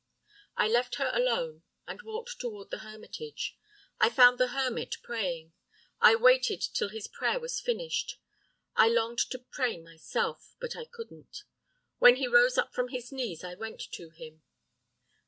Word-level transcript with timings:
"I 0.57 0.67
left 0.67 0.95
her 0.95 1.11
alone 1.13 1.61
and 1.85 2.01
walked 2.01 2.39
toward 2.39 2.71
the 2.71 2.79
hermitage. 2.79 3.55
I 3.99 4.09
found 4.09 4.39
the 4.39 4.47
hermit 4.47 4.95
praying. 5.03 5.53
I 5.99 6.15
waited 6.15 6.59
till 6.59 6.89
his 6.89 7.07
prayer 7.07 7.39
was 7.39 7.59
finished. 7.59 8.17
I 8.75 8.87
longed 8.89 9.19
to 9.29 9.37
pray 9.37 9.77
myself, 9.77 10.55
but 10.59 10.75
I 10.75 10.85
couldn't. 10.85 11.43
When 11.99 12.15
he 12.15 12.27
rose 12.27 12.57
up 12.57 12.73
from 12.73 12.87
his 12.87 13.11
knees 13.11 13.43
I 13.43 13.53
went 13.53 13.79
to 13.91 14.09
him. 14.09 14.41